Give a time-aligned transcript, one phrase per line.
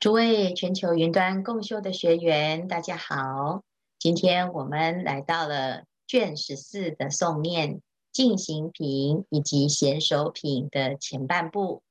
[0.00, 3.62] 诸位全球云端共修的学员，大家好。
[3.98, 11.82] 今天我们来到了卷十四的诵念进行品以及贤首品的前半部，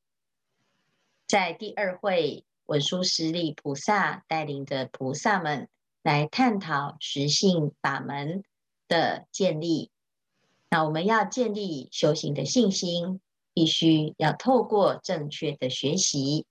[1.28, 5.70] 在第二会文殊师利菩萨带领着菩萨们
[6.02, 8.44] 来探讨实性法门
[8.88, 9.92] 的建立。
[10.72, 13.22] 那我们要建立修行的信心，
[13.54, 16.48] 必须要透过正确的学习。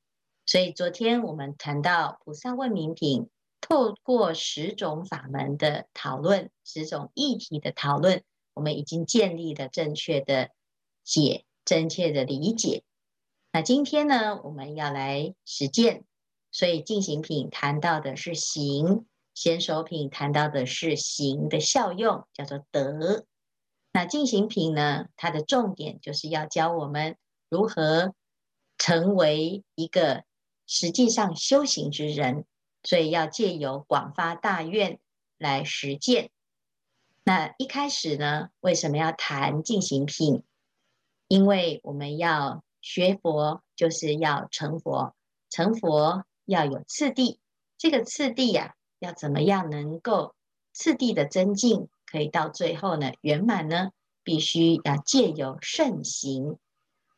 [0.49, 3.29] 所以昨天我们谈到菩萨问明品，
[3.61, 8.22] 透过十种法门的讨论，十种议题的讨论，
[8.55, 10.49] 我们已经建立了正确的
[11.05, 12.82] 解，正确的理解。
[13.53, 16.05] 那今天呢，我们要来实践。
[16.50, 23.27] 所以进行品谈到的是行，先首品谈到的是行的效用，叫做德。
[23.93, 27.19] 那进行品呢，它的重点就是要教我们
[27.50, 28.14] 如何
[28.79, 30.25] 成为一个。
[30.68, 32.45] 实际上修行之人，
[32.84, 35.00] 所以要借由广发大愿
[35.38, 36.30] 来实践。
[37.24, 40.44] 那一开始呢，为什么要谈进行品？
[41.27, 45.16] 因为我们要学佛，就是要成佛。
[45.50, 47.41] 成佛要有次第，
[47.77, 50.34] 这个次第呀、啊，要怎么样能够
[50.72, 53.91] 次第的增进，可以到最后呢圆满呢？
[54.22, 56.58] 必须要借由慎行。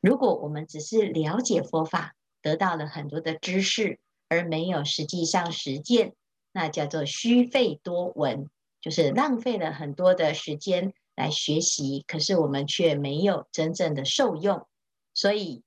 [0.01, 6.15] 如果我们只是了解佛法，得到了很多的知识，而没有实际上实践，
[6.53, 8.49] 那叫做虚费多闻，
[8.81, 14.67] 就是浪费了很多的时间来学习，可是我们却没有真正的受用。
[15.13, 15.63] 所以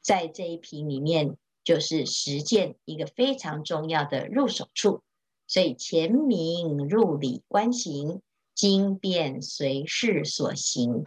[0.00, 5.02] 在这一品里面，就是实践一个非常重要的入手处。
[5.46, 8.20] 所以前明入理观行，
[8.54, 11.04] 经变随事所行。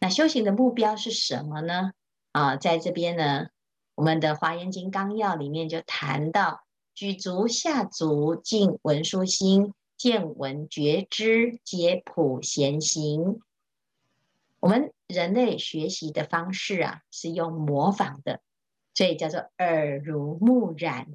[0.00, 1.92] 那修行的目标是什么呢？
[2.32, 3.48] 啊，在这边呢。
[3.98, 6.60] 我们的《华严经纲要》里面就谈到：
[6.94, 13.40] 举足下足尽文殊心，见闻觉知皆普贤行。
[14.60, 18.40] 我们人类学习的方式啊，是用模仿的，
[18.94, 21.08] 所以叫做耳濡目染。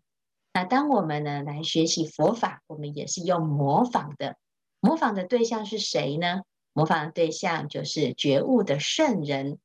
[0.52, 4.36] 那当我们呢来学习佛法，我们也是用模仿的。
[4.82, 6.42] 模仿的对象是谁呢？
[6.74, 9.58] 模仿的对象就是觉悟的圣人。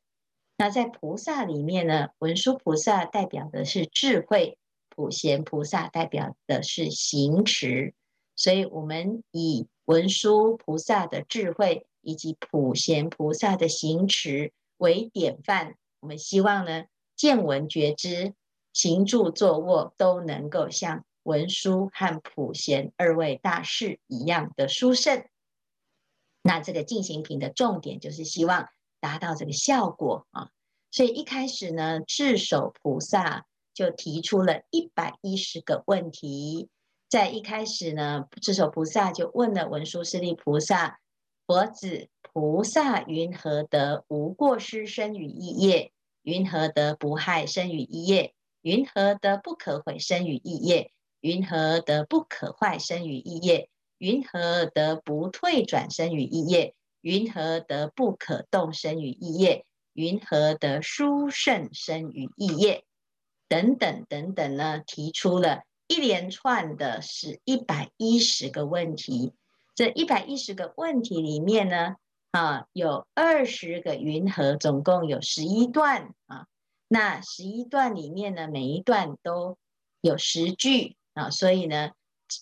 [0.61, 4.59] 那在菩萨里面呢，文殊菩萨代表的是智慧，
[4.89, 7.95] 普贤菩萨代表的是行持，
[8.35, 15.77] 所以我们以文殊菩萨的智慧以及普贤菩萨的行持为典范。
[16.01, 18.35] 我们希望呢，见闻觉知、
[18.73, 25.25] 行住坐卧都能够像文殊和普贤二位大士一样的殊胜。
[26.43, 28.69] 那这个进行品的重点就是希望。
[29.01, 30.51] 达到这个效果啊，
[30.91, 36.69] 所以一开始呢，智首菩萨就提出了一百一十个问题。
[37.09, 41.01] 在一开始呢，智首菩萨就问了文殊师利菩萨
[41.47, 45.93] ：“佛子，菩萨云何得无过失身语意业？
[46.23, 48.35] 云何得不害身语意业？
[48.61, 50.91] 云何得不可毁身语意业？
[51.21, 53.71] 云何得不可坏身语意业？
[53.97, 59.65] 云何得不退转身语意业？”云何得不可动身于意业？
[59.93, 62.85] 云何得殊胜身于意业？
[63.49, 64.81] 等等等等呢？
[64.87, 69.33] 提出了一连串的是一百一十个问题。
[69.75, 71.97] 这一百一十个问题里面呢，
[72.33, 76.47] 啊，有二十个云何，总共有十一段啊。
[76.89, 79.57] 那十一段里面呢，每一段都
[80.01, 81.93] 有十句啊，所以呢，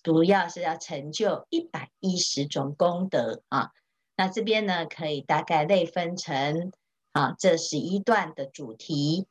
[0.03, 3.71] 主要是要成就一百一十种功德啊。
[4.17, 6.73] 那这边呢，可以大概类分成
[7.13, 9.27] 啊，这十一段的主题。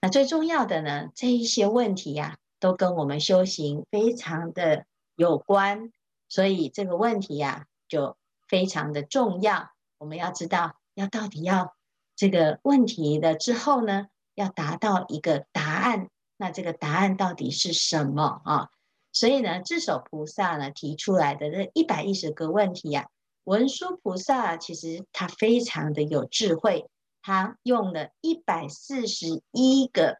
[0.00, 5.90] 那最重要的呢，这一些问题呀、啊，都跟我们修行非常的有关，
[6.28, 8.16] 所以这个问题呀、啊，就
[8.46, 9.70] 非常的重要。
[9.98, 11.74] 我们要知道，要到底要
[12.14, 14.06] 这个问题的之后呢，
[14.36, 16.08] 要达到一个答案。
[16.36, 18.68] 那这个答案到底是什么啊？
[19.12, 23.17] 所以呢，智首菩萨呢提出来的这一百一十个问题呀、啊。
[23.48, 26.90] 文殊菩萨其实他非常的有智慧，
[27.22, 30.18] 他用了一百四十一个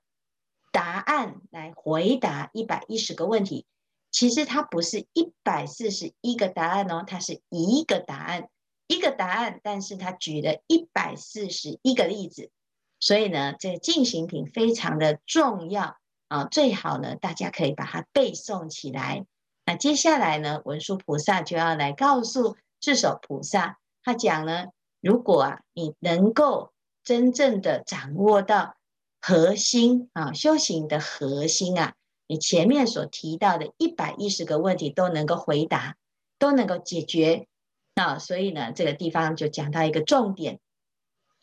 [0.72, 3.66] 答案来回答一百一十个问题。
[4.10, 8.48] 其实他不是一百四十一个答案哦，他是一个答案，
[8.86, 12.50] 一个答案，但是他举了一百四十一个例子。
[12.98, 15.98] 所以呢，这个进行品非常的重要
[16.28, 19.26] 啊，最好呢大家可以把它背诵起来。
[19.66, 22.56] 那接下来呢，文殊菩萨就要来告诉。
[22.80, 24.66] 智首菩萨他讲呢，
[25.00, 26.72] 如果啊你能够
[27.02, 28.76] 真正的掌握到
[29.20, 31.94] 核心啊修行的核心啊，
[32.26, 35.96] 你前面所提到的一百一十个问题都能够回答，
[36.38, 37.46] 都能够解决。
[37.94, 40.60] 那所以呢，这个地方就讲到一个重点：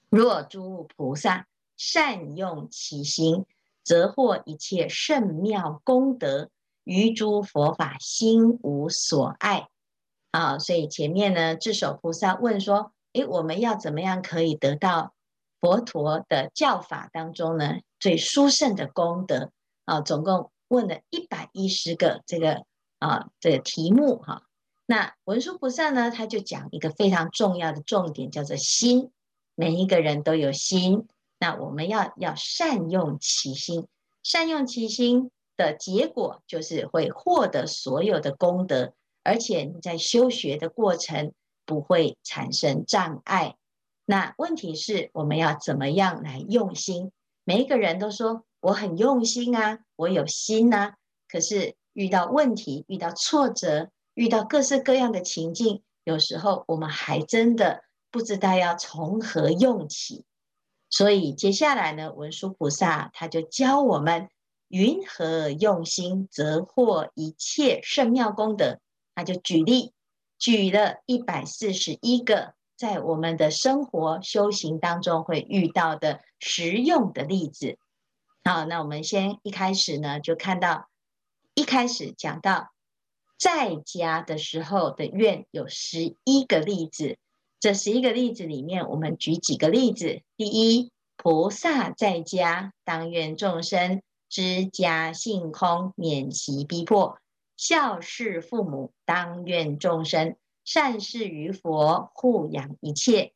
[0.10, 3.46] 若诸菩萨善用其心，
[3.84, 6.50] 则获一切圣妙功德，
[6.86, 9.68] 于诸佛法心无所碍。
[10.36, 15.14] 啊，所以前面呢，智首菩萨问说：“诶，我们要怎么样可以得到
[15.62, 19.52] 佛陀的教法当中呢最殊胜的功德？”
[19.86, 22.66] 啊，总共问了一百一十个这个
[23.00, 24.42] 啊这个题目哈。
[24.86, 29.12] 那文殊菩萨呢，他就讲一个非常重要的重点，叫做心。
[29.56, 31.08] 每一个人都有心，
[31.40, 33.88] 那我们要要善用其心，
[34.22, 38.92] 善用其心的结果就是会获得所有的功德。
[39.26, 41.34] 而且你在修学的过程
[41.66, 43.56] 不会产生障碍。
[44.06, 47.12] 那问题是我们要怎么样来用心？
[47.44, 50.94] 每一个人都说我很用心啊，我有心呐。
[51.28, 60.24] 可是遇到问题、遇到挫折、遇到各式各样的情境，有时候我们还真的不知道要从何用起。
[60.92, 64.30] 所以接下来呢，文殊菩萨他就教我们：
[64.68, 68.80] 云何用心，则获一切圣妙功德。
[69.16, 69.94] 他就举例，
[70.38, 77.80] 举了一百四十一个在我们的生活修行当中会遇到的实用的例子。
[78.44, 80.90] 好，那我们先一开始呢，就看到
[81.54, 82.74] 一开始讲到
[83.40, 87.18] 在家的时候的愿有十一个例子。
[87.60, 90.22] 这十一个例子里面，我们举几个例子。
[90.38, 97.18] 第一，菩萨在家当愿众生知家性空，免其逼迫。
[97.58, 103.34] 孝事父母，当愿众生善事于佛，护养一切；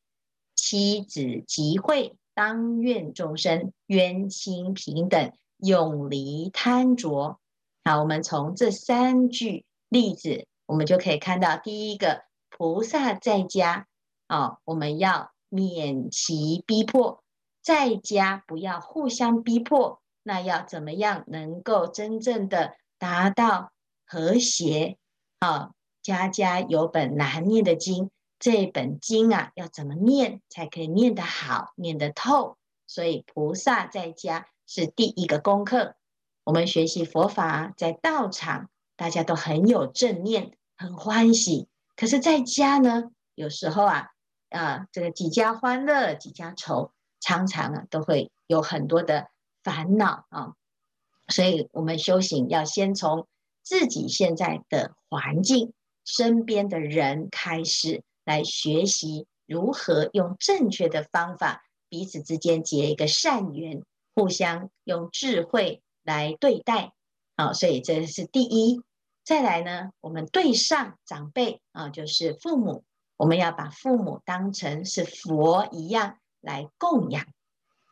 [0.56, 7.40] 妻子集会，当愿众生冤亲平等，永离贪着。
[7.84, 13.88] 好，我们从这三句例子，我们就可以看到，第一个菩萨在家
[14.28, 17.24] 啊，我们要免其逼迫，
[17.62, 20.02] 在家不要互相逼迫。
[20.24, 23.72] 那要怎么样能够真正的达到？
[24.12, 24.98] 和谐
[25.38, 25.70] 啊，
[26.02, 28.10] 家家有本难念的经，
[28.40, 32.58] 这本经啊，要怎么念才可以念得好、念得透？
[32.88, 35.96] 所以菩萨在家是第一个功课。
[36.44, 41.68] 我们学习佛法，在道场大家都很有正念，很欢喜。
[41.96, 44.10] 可是在家呢，有时候啊
[44.50, 49.30] 啊，这个几家欢乐几家愁，常常啊都会有很多的
[49.64, 50.56] 烦恼啊。
[51.28, 53.28] 所以我们修行要先从。
[53.70, 55.74] 自己现在的环境、
[56.04, 63.84] 身边的人开始来学习如何用正确的方法，彼此之间结一个善缘，
[64.16, 66.94] 互相用智慧来对待。
[67.36, 68.82] 啊，所以这是第一。
[69.24, 72.84] 再来呢，我们对上长辈啊，就是父母，
[73.18, 77.24] 我们要把父母当成是佛一样来供养。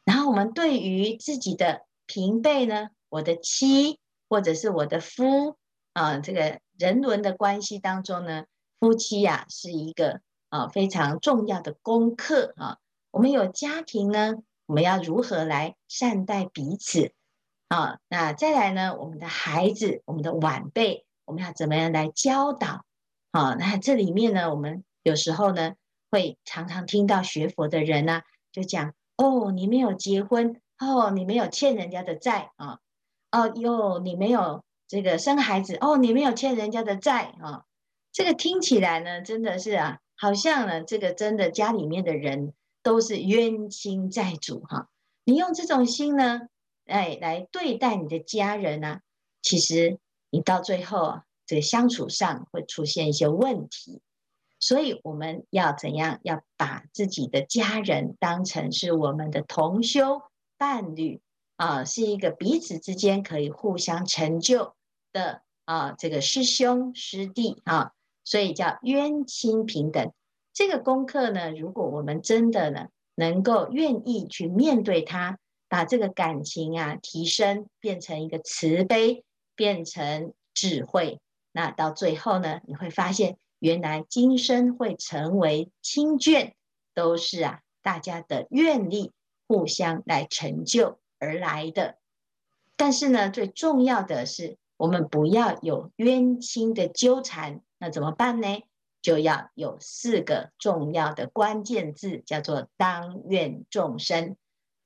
[0.04, 5.56] 然后我们对于自己的平辈呢，我的妻或者是我的夫。
[5.98, 8.46] 啊，这个人伦的关系当中呢，
[8.80, 12.78] 夫妻呀、是一个啊非常重要的功课啊。
[13.10, 14.36] 我们有家庭呢，
[14.68, 17.14] 我们要如何来善待彼此
[17.68, 17.98] 啊？
[18.10, 22.86] 那再来呢，我们的孩子、我们的晚辈，我们要怎么样来教导？
[23.32, 25.74] 啊，那这里面呢，我们有时候呢
[26.12, 28.22] 会常常听到学佛的人呢、
[28.52, 32.78] 就讲：哦，你没有结婚，哦，你没有欠人家的债啊，
[33.32, 34.64] 哦哟，你没有。
[34.88, 37.66] 这个生孩子哦，你没有欠人家的债啊、哦，
[38.14, 44.88] 这个听起来呢，真的是啊，好像呢，这个真的家里面的人都是冤亲债主哈、
[45.26, 46.48] 你用这种心呢，
[46.86, 49.02] 哎，来对待你的家人呢、啊，
[49.42, 54.02] 其实你到最后啊，这个相处上会出现一些问题。
[54.60, 56.20] 所以我们要怎样？
[56.24, 60.24] 要把自己的家人当成是我们的同修
[60.58, 61.22] 伴侣
[61.58, 64.74] 啊，是一个彼此之间可以互相成就。
[65.18, 67.94] 的啊，这个师兄师弟啊，
[68.24, 70.14] 所以叫冤亲平等。
[70.54, 79.24] 这个功课呢，如果我们真的呢，能够愿意去面对它，把这个感情啊提升，变成一个慈悲，
[79.56, 81.20] 变成智慧，
[81.52, 86.52] 那到最后呢，你会发现，原来今生会成为亲眷，
[86.94, 89.12] 都是啊大家的愿力
[89.48, 91.98] 互相来成就而来的。
[92.76, 94.58] 但是呢，最重要的是。
[94.78, 98.64] 我们不要有冤亲的纠缠，那怎么办呢？
[99.02, 104.36] 就要有四个重要的关键字，叫做当愿众生。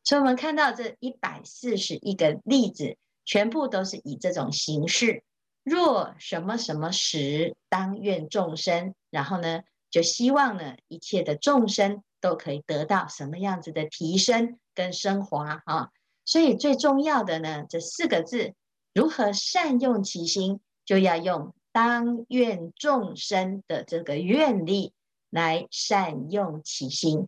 [0.03, 5.23] 所以，我们看到这一百四十一个例子，全部都是以这种形式。
[5.63, 15.89] 若什么什么时，当愿众生，然后呢，就希望呢，一切的众生都可以得到什么样子的提升跟升华啊。
[16.25, 18.53] 所以最重要的呢，这四个字，
[18.93, 24.93] 如何善用其心，就要用当愿众生的这个愿力
[25.29, 27.27] 来善用其心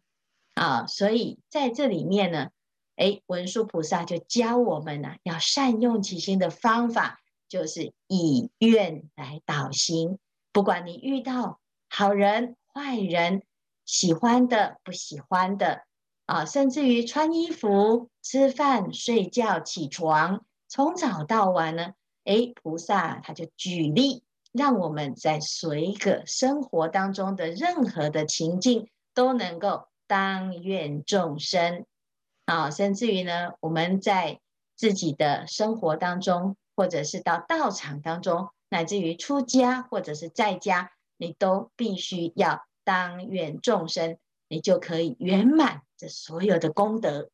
[0.56, 0.86] 啊。
[0.88, 2.50] 所以在这里面呢，
[2.96, 10.20] 哎，文殊菩萨就教我们呢，要善用其心的方法，就是以愿来导心。
[10.52, 13.44] 不管你遇到好人、坏人，
[13.86, 15.84] 喜欢的、不喜欢的。
[16.26, 31.86] 啊，甚至于穿衣服、吃饭、睡觉、起床，从早到晚呢，诶，菩萨他就举例，让我们在随个生活当中的任何的情境，都能够当愿众生。
[32.46, 34.40] 啊，甚至于呢，我们在
[34.76, 46.08] 自己的生活当中，或者是到道场当中，乃至于出家或者是在家，你都必须要当愿众生，你就可以圆满这。
[46.08, 47.30] 所有的功德，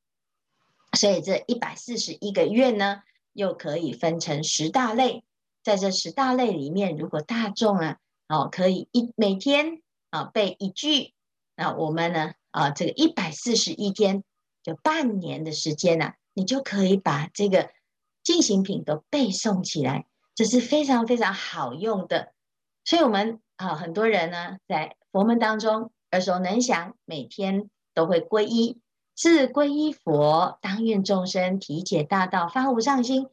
[0.91, 3.01] 所以这一百四十一个愿呢，
[3.33, 5.23] 又可以分成十大类。
[5.63, 11.13] 在这十大类里面，如果大众啊，哦，可以一每天啊背一句，
[11.55, 14.23] 那我们呢啊，这个一百四十一天，
[14.63, 17.71] 就半年的时间呢，啊，你就可以把这个
[18.23, 22.33] 进行品都背诵起来，这是非常非常好用的。
[22.85, 27.69] 所以，我们啊，很多人呢，在佛门当中耳熟能详，每天。
[27.95, 28.79] 都会皈依，
[29.19, 33.25] 自皈依佛，当愿众生体解大道，发无上心；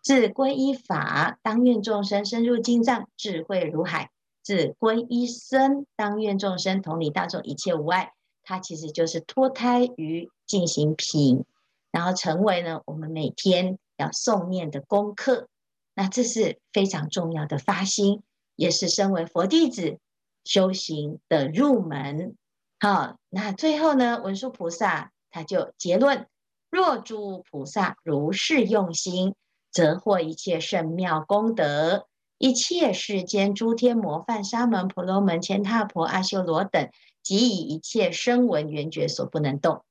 [0.00, 4.06] 自皈依法，当愿众生深入经藏，智慧如海；
[4.44, 8.12] 自皈依僧，当愿众生同理大众，一切无碍。
[8.44, 11.44] 它其实就是脱胎于进行品，
[11.90, 15.48] 然后成为呢我们每天要诵念的功课。
[15.96, 18.22] 那这是非常重要的发心，
[18.54, 19.98] 也是身为佛弟子
[20.44, 22.36] 修行的入门。
[22.78, 26.28] 好，那最后呢，文殊菩萨他就结论：
[26.70, 29.34] 若诸菩萨如是用心，
[29.72, 32.06] 则获一切圣妙功德。
[32.38, 36.90] 一切世间诸天魔梵沙门婆罗门乾闥婆阿修罗等，
[37.22, 39.84] 即以一切声闻缘觉所不能动。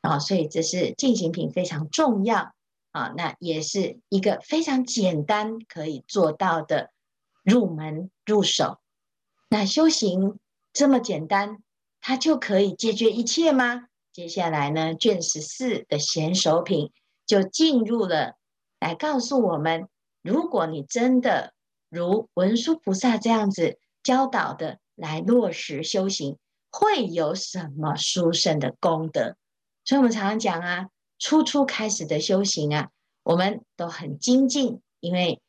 [0.00, 2.54] 啊，所以这是进行品非常重要
[2.92, 6.90] 啊，那也是一个非常简单可以做到的
[7.42, 8.78] 入门入手。
[9.48, 10.38] 那修行
[10.72, 11.62] 这么简单。
[11.98, 13.88] 它就可以解决一切吗？
[14.16, 16.90] 接下来呢，卷十四的贤首品
[17.26, 18.38] 就进入了，
[18.80, 19.90] 来告诉我们：
[20.22, 21.52] 如果你真的
[21.90, 26.38] 如文殊菩萨这样子教导的来落实修行，
[26.70, 29.36] 会有什么殊胜的功德？
[29.84, 32.88] 所以，我们常常讲啊，初初开始的修行啊，
[33.22, 35.42] 我们都很精进，因为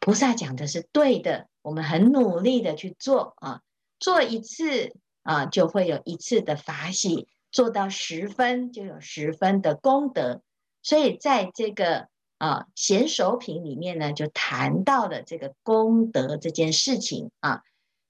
[0.00, 3.60] 菩萨讲的是对的，我们很努力的去做啊，
[3.98, 4.96] 做一次。
[5.24, 10.42] 啊，就会有一次的法喜，做到十分就有十分的功德。
[10.82, 12.08] 所以在这个
[12.38, 17.62] 啊贤首品里面呢，就谈到了这个功德这件事情啊。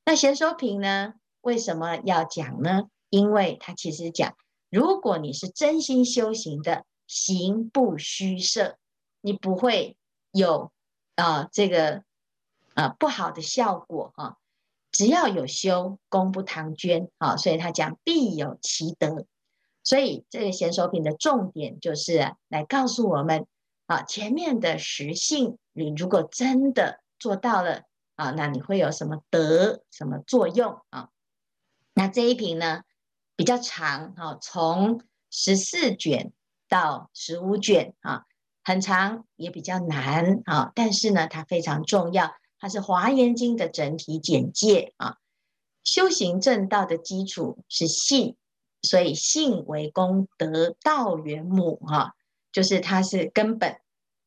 [0.07, 2.85] 那贤首品呢，为什么要讲呢？
[3.11, 4.35] 因为它其实讲，
[4.71, 8.79] 如果你是真心修行的，行不虚设，
[9.21, 9.99] 你不会
[10.33, 10.73] 有
[11.17, 12.03] 啊这个
[12.73, 14.37] 啊不好的效果啊。
[14.91, 17.37] 只要有修，功不唐捐啊！
[17.37, 19.27] 所以他讲必有其德。
[19.85, 23.47] 所以这个贤首品的重点就是来告诉我们
[23.87, 27.83] 啊，前面的实性，你如果真的做到了
[28.17, 31.11] 啊，那你会有什么德、什么作用啊？
[31.93, 32.83] 那这一瓶呢
[33.37, 36.33] 比较长啊，从十四卷
[36.69, 38.25] 到十五卷啊，
[38.65, 42.35] 很长也比较难啊，但是呢，它非常重要。
[42.59, 45.19] 它是《华严经》的整体简介啊。
[45.83, 48.37] 修行正道的基础是信，
[48.85, 52.15] 所以信为功德道源母哈，
[52.53, 53.81] 就是它是根本。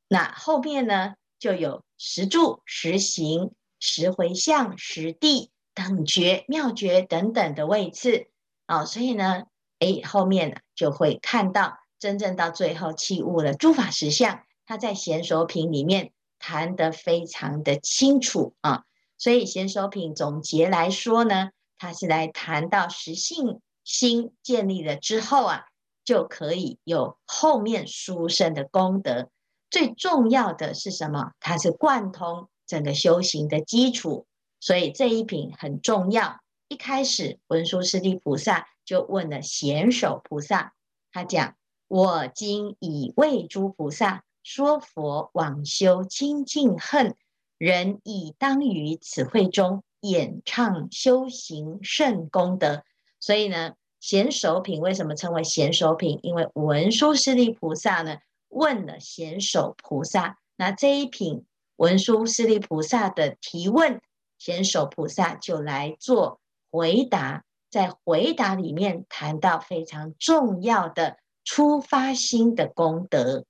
[0.09, 8.27] 那后面呢，就有十住、十行、十回向、十地等觉、妙觉等等的位次
[8.65, 8.83] 啊。
[8.83, 9.43] 所以呢，
[9.79, 14.41] 哎，后面就会看到真正到最后契悟了诸法实相。
[14.65, 16.11] 它在贤首品里面。
[16.39, 18.83] 谈得非常的清楚啊，
[19.17, 21.49] 所以贤首品总结来说呢，
[21.79, 25.63] 它是来谈到实性心建立了之后啊，
[26.03, 29.29] 就可以有后面殊胜的功德。
[29.69, 31.31] 最重要的是什么？
[31.39, 34.27] 它是贯通整个修行的基础，
[34.59, 36.41] 所以这一品很重要。
[36.67, 40.73] 一开始文殊师利菩萨就问了贤首菩萨，
[41.13, 41.55] 他讲
[41.87, 47.15] ：“我今已为诸菩萨。”说佛往修清净恨，
[47.57, 52.83] 人亦当于此会中演唱修行胜功德。
[53.27, 56.17] 所以呢，贤首品为什么称为贤首品？
[56.23, 61.43] 因为文殊师利菩萨呢问了贤首菩萨，那这一品
[61.75, 63.99] 文殊师利菩萨的提问，
[64.37, 66.39] 贤首菩萨就来做
[66.71, 67.43] 回答。
[67.69, 73.43] 在回答里面谈到非常重要的出发心的功德，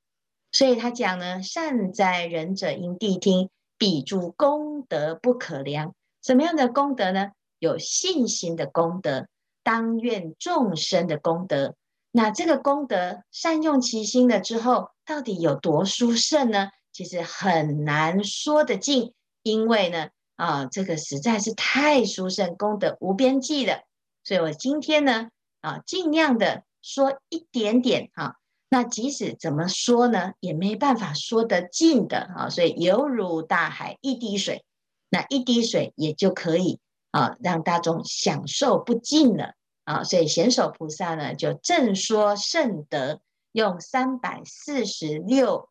[0.52, 5.94] 所以他讲呢：善哉仁者应谛听，彼诸功德不可量。
[6.24, 7.34] 什么样的功德呢？
[7.60, 9.28] 有信心的功德，
[9.68, 11.76] 当愿众生的功德。
[12.12, 16.70] 那这个功德善用其心了之后，到底有多殊胜呢？
[16.94, 19.12] 其实很难说得尽，
[19.44, 20.08] 因为呢，
[20.38, 23.82] 啊，这个实在是太殊胜，功德无边际了。
[24.24, 25.28] 所以我今天呢，
[25.60, 28.38] 啊，尽量的说一点点哈。
[28.70, 32.50] 那即使怎么说呢，也没办法说得尽的啊。
[32.50, 34.64] 所以犹如大海一滴水，
[35.10, 36.80] 那一滴水也就可以
[37.12, 39.54] 啊，让大众享受不尽了
[39.88, 40.04] 啊。
[40.04, 43.22] 所以贤首菩萨呢，就正说圣德，
[43.54, 45.70] 用三百四十六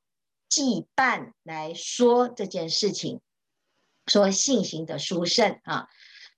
[0.49, 3.21] 计半来说这件事情，
[4.07, 5.89] 说信行的殊胜啊。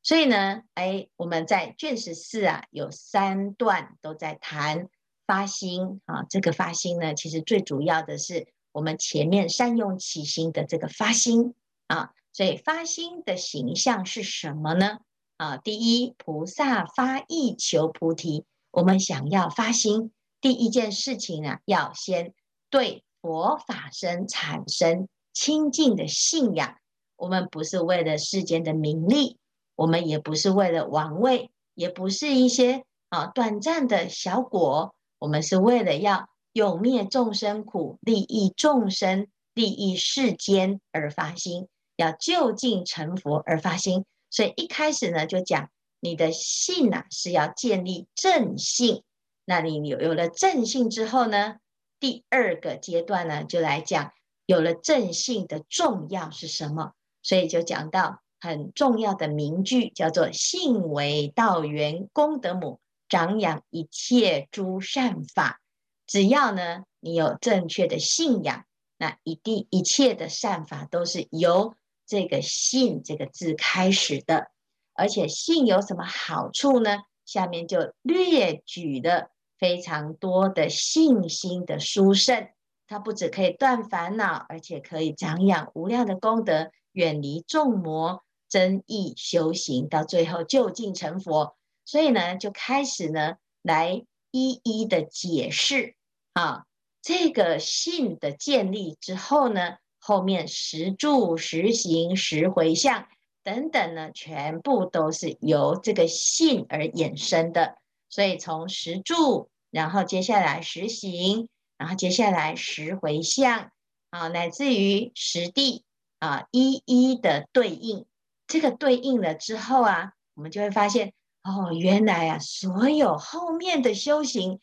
[0.02, 4.88] 所以呢，哎，我们在卷十四啊，有三段都在谈
[5.26, 6.24] 发心啊。
[6.28, 11.54] 这个发心呢，其实最主要的是我们前面善用其心的这个发心
[11.86, 12.12] 啊。
[12.32, 14.98] 所以发心的形象是什么呢？
[15.38, 18.44] 啊，第一，菩萨发意求菩提。
[18.72, 22.34] 我们想要发心，第一件事情啊，要先
[22.70, 26.74] 对佛法生产生清净的信仰。
[27.16, 29.38] 我们不是为了世间的名利。
[29.76, 44.04] 我们也不是为了王位，也不是一些啊短暂的小果，我们是为了要永灭众生苦，利益众生，利益世间而发心，要就近成佛而发心。
[44.30, 49.02] 所以一开始呢，就讲你的信啊是要建立正信。
[49.44, 51.56] 那你有有了正信之后呢，
[52.00, 54.12] 第二个阶段呢，就来讲
[54.46, 56.92] 有了正信的重要是什么？
[57.22, 58.22] 所以就讲到。
[58.40, 65.60] 很重要的名句叫做“信为道源功德母，长养一切诸善法”。
[66.06, 68.64] 只要呢，你有正确的信仰，
[68.96, 71.74] 那一定一切的善法都是由
[72.08, 74.50] 这个“信”这个字开始的。
[74.94, 77.02] 而且信有什么好处呢？
[77.24, 82.48] 下面就略举了非常多的信心的殊胜。
[82.88, 88.24] 它不只可以断烦恼，而且可以长养无量的功德，远离众魔。
[88.50, 95.96] 增益修行，到最后究竟成佛，所以呢，就开始呢来一一的解释
[96.32, 96.64] 啊，
[97.02, 99.76] 这个信的建立之后呢，
[100.08, 103.08] 后面十住、十行、十回向
[103.44, 107.76] 等等呢，全部都是由这个信而衍生的。
[108.08, 113.70] 所以从十住，然后接下来十行，然后接下来十回向
[114.08, 115.84] 啊，乃至于十地
[116.20, 118.06] 啊，一一的对应。
[118.46, 124.58] 这个对应了之后啊，我们就会发现哦，原来啊，所有后面的修行，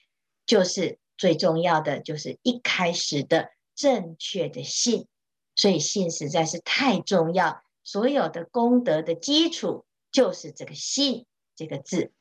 [0.47, 5.05] 就是最重要的，就是一开始的正确的信。
[5.55, 12.11] 所以信实在是太重要，所有的功德的基础就是这个信这个字。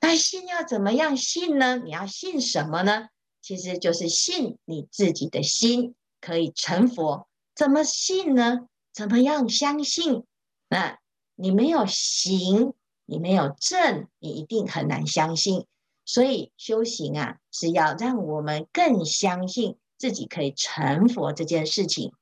[0.00, 1.76] 那信要怎么样信呢？
[1.76, 3.08] 你要信什么呢？
[3.40, 7.26] 其实就是信你自己的心可以成佛。
[7.54, 8.68] 怎么信呢？
[8.92, 10.24] 怎么样相信？
[10.68, 10.98] 那
[11.34, 12.74] 你没有行，
[13.06, 15.66] 你没有证，你一定很难相信。
[16.04, 22.12] 所以修行啊，是要让我们更相信自己可以成佛这件事情。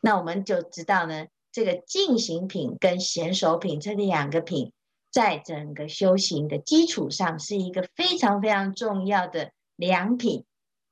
[0.00, 4.72] 那我们就知道呢，这个净行品跟贤首品这两个品，
[5.10, 10.44] 在整个修行的基础上，是一个非常非常重要的良品。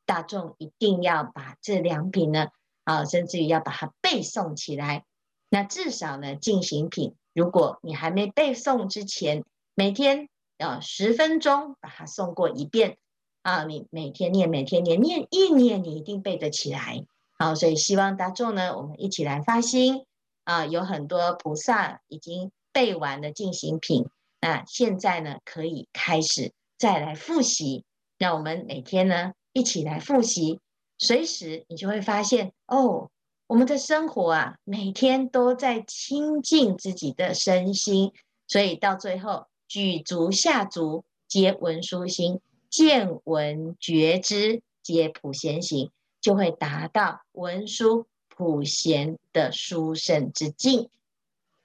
[0.05, 2.49] 大众一定要把这两品呢，
[2.85, 5.05] 啊，甚至于要把它背诵起来。
[5.51, 7.15] 那至少呢，净行品。
[7.35, 12.99] 如果你还没背诵之前，每天要十分钟把它诵过一遍
[13.43, 13.65] 啊！
[13.65, 17.05] 你每天念，每天念，念一念，你一定背得起来。
[17.39, 20.07] 好，所以希望大众呢，我们一起来发心
[20.45, 20.67] 啊！
[20.67, 24.07] 有很多菩萨已经背完的进行品，
[24.41, 27.85] 那现在呢，可以开始再来复习。
[28.19, 30.61] 让我们每天呢，一起来复习，
[30.99, 33.11] 随时你就会发现哦。
[33.49, 38.13] 我们的生活啊，每天都在清净自己的身心，
[38.49, 45.93] 所以到最后举足下足皆文殊心，见闻觉知皆普贤行，
[46.27, 50.91] 就会达到文殊普贤的殊胜之境。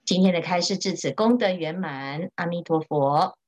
[0.05, 3.39] 今天的开示至此功德圆满，阿弥陀佛。